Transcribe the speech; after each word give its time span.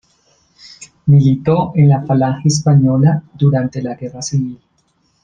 Militó 1.05 1.73
en 1.75 1.87
la 1.89 2.01
Falange 2.03 2.47
Española 2.47 3.21
durante 3.35 3.83
la 3.83 3.93
Guerra 3.93 4.23
Civil. 4.23 4.59